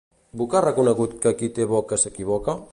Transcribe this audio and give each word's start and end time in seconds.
Buch 0.41 0.55
ha 0.59 0.63
reconegut 0.65 1.13
que 1.27 1.35
qui 1.43 1.51
té 1.59 1.71
boca 1.75 2.03
s'equivoca? 2.05 2.61